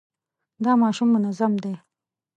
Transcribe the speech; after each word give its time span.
دا 0.63 0.71
ماشوم 0.81 1.09
منظم 1.15 1.53
دی. 1.63 1.73